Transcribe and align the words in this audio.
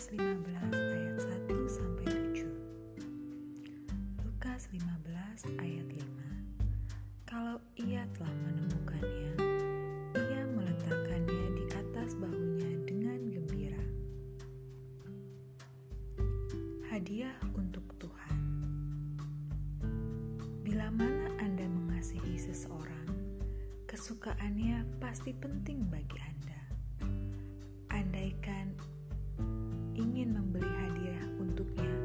Lukas 0.00 0.16
15 0.16 0.96
ayat 0.96 1.16
1 1.44 1.76
sampai 1.76 2.04
7. 2.08 2.48
Lukas 4.24 4.64
15 4.72 5.60
ayat 5.60 5.86
5. 5.92 7.28
Kalau 7.28 7.60
ia 7.76 8.08
telah 8.16 8.32
menemukannya, 8.48 9.36
ia 10.16 10.42
meletakkannya 10.56 11.44
di 11.52 11.64
atas 11.76 12.16
bahunya 12.16 12.80
dengan 12.88 13.28
gembira. 13.28 13.84
Hadiah 16.88 17.36
untuk 17.52 17.84
Tuhan. 18.00 18.40
Bila 20.64 20.88
mana 20.96 21.28
Anda 21.44 21.68
mengasihi 21.68 22.40
seseorang, 22.40 23.20
kesukaannya 23.84 24.80
pasti 24.96 25.36
penting 25.36 25.84
bagi 25.92 26.16
Anda 26.24 26.49
ingin 30.20 30.36
membeli 30.36 30.68
hadiah 30.84 31.24
untuknya, 31.40 31.96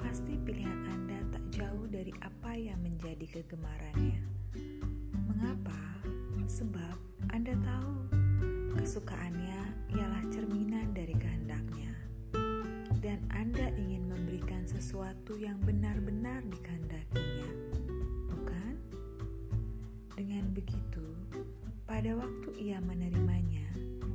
pasti 0.00 0.40
pilihan 0.40 0.88
Anda 0.88 1.20
tak 1.36 1.44
jauh 1.52 1.84
dari 1.84 2.08
apa 2.24 2.56
yang 2.56 2.80
menjadi 2.80 3.28
kegemarannya. 3.28 4.24
Mengapa? 5.28 5.76
Sebab 6.48 6.96
Anda 7.28 7.52
tahu 7.60 7.92
kesukaannya 8.72 9.68
ialah 9.92 10.24
cerminan 10.32 10.96
dari 10.96 11.12
kehendaknya 11.12 11.92
dan 13.04 13.20
Anda 13.36 13.68
ingin 13.76 14.08
memberikan 14.08 14.64
sesuatu 14.64 15.36
yang 15.36 15.60
benar-benar 15.60 16.40
dikehendakinya, 16.48 17.52
bukan? 18.32 18.74
Dengan 20.16 20.48
begitu, 20.56 21.04
pada 21.84 22.16
waktu 22.16 22.48
ia 22.56 22.80
menerimanya, 22.80 23.68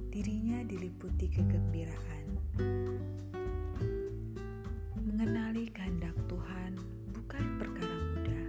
dirinya 0.09 0.65
diliputi 0.65 1.29
kegembiraan. 1.29 2.26
Mengenali 4.97 5.69
kehendak 5.73 6.13
Tuhan 6.25 6.77
bukan 7.13 7.45
perkara 7.61 7.97
mudah, 8.13 8.47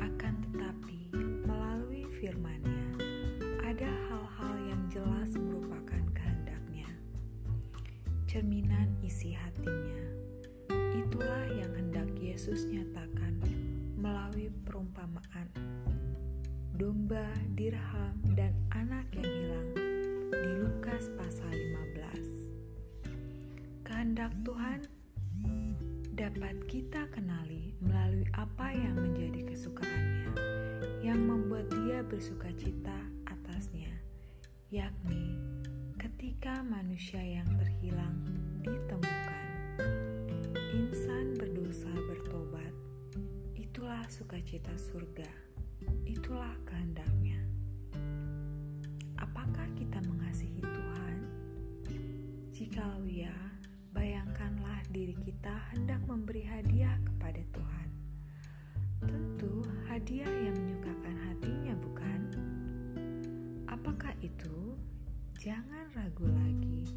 akan 0.00 0.34
tetapi 0.48 0.98
melalui 1.44 2.04
firman-Nya 2.20 2.88
ada 3.64 3.90
hal-hal 4.08 4.54
yang 4.68 4.82
jelas 4.92 5.32
merupakan 5.36 6.04
kehendaknya. 6.16 6.88
Cerminan 8.28 8.92
isi 9.04 9.32
hatinya. 9.32 10.04
Itulah 10.94 11.46
yang 11.52 11.72
hendak 11.76 12.08
Yesus 12.16 12.68
nyatakan 12.68 13.40
melalui 13.96 14.52
perumpamaan 14.68 15.48
domba, 16.74 17.30
dirham, 17.54 18.18
dan 18.34 18.50
anak 18.74 19.06
yang 19.14 19.30
hilang 19.30 19.70
di 20.34 20.52
Lukas 20.58 21.06
pasal 21.14 21.54
15. 21.54 22.03
Kehendak 24.04 24.36
Tuhan 24.44 24.84
dapat 26.12 26.60
kita 26.68 27.08
kenali 27.08 27.72
melalui 27.80 28.28
apa 28.36 28.68
yang 28.68 29.00
menjadi 29.00 29.48
kesukaannya, 29.48 30.28
yang 31.00 31.24
membuat 31.24 31.72
dia 31.72 32.04
bersuka 32.04 32.52
cita 32.52 32.92
atasnya, 33.24 33.88
yakni 34.68 35.40
ketika 35.96 36.60
manusia 36.68 37.24
yang 37.24 37.48
terhilang 37.56 38.28
ditemukan. 38.60 39.48
Insan 40.76 41.40
berdosa 41.40 41.88
bertobat, 41.88 42.76
itulah 43.56 44.04
sukacita 44.12 44.76
surga, 44.76 45.32
itulah 46.04 46.52
kehendaknya. 46.68 47.43
Kita 55.44 55.60
hendak 55.76 56.00
memberi 56.08 56.40
hadiah 56.40 56.96
kepada 57.04 57.44
Tuhan. 57.52 57.88
Tentu 59.04 59.60
hadiah 59.84 60.32
yang 60.40 60.56
menyukakan 60.56 61.16
hatinya, 61.20 61.76
bukan? 61.84 62.20
Apakah 63.68 64.16
itu? 64.24 64.72
Jangan 65.36 65.84
ragu 65.92 66.24
lagi, 66.32 66.88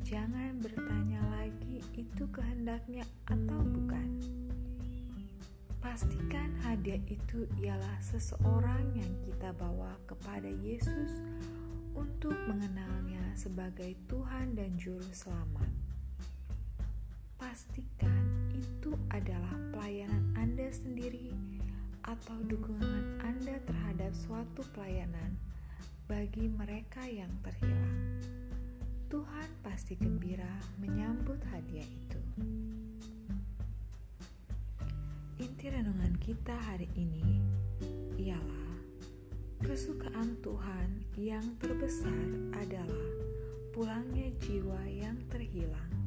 jangan 0.00 0.64
bertanya 0.64 1.20
lagi 1.28 1.84
itu 1.92 2.24
kehendaknya 2.32 3.04
atau 3.28 3.60
bukan. 3.68 4.16
Pastikan 5.84 6.56
hadiah 6.64 7.04
itu 7.04 7.44
ialah 7.60 8.00
seseorang 8.00 8.96
yang 8.96 9.12
kita 9.28 9.52
bawa 9.60 9.92
kepada 10.08 10.48
Yesus 10.48 11.20
untuk 11.92 12.32
mengenalnya 12.48 13.36
sebagai 13.36 13.92
Tuhan 14.08 14.56
dan 14.56 14.72
Juru 14.80 15.04
Selamat. 15.12 15.79
Pastikan 17.60 18.24
itu 18.56 18.96
adalah 19.12 19.52
pelayanan 19.68 20.32
Anda 20.32 20.72
sendiri 20.72 21.28
atau 22.08 22.40
dukungan 22.48 23.20
Anda 23.20 23.60
terhadap 23.68 24.16
suatu 24.16 24.64
pelayanan 24.72 25.36
bagi 26.08 26.48
mereka 26.48 27.04
yang 27.04 27.28
terhilang. 27.44 28.00
Tuhan 29.12 29.44
pasti 29.60 29.92
gembira 29.92 30.48
menyambut 30.80 31.36
hadiah 31.52 31.84
itu. 31.84 32.20
Inti 35.44 35.66
renungan 35.68 36.16
kita 36.16 36.56
hari 36.64 36.88
ini 36.96 37.44
ialah 38.16 38.72
kesukaan 39.68 40.32
Tuhan 40.40 41.04
yang 41.12 41.44
terbesar 41.60 42.24
adalah 42.56 43.04
pulangnya 43.76 44.32
jiwa 44.48 44.80
yang 44.88 45.20
terhilang. 45.28 45.99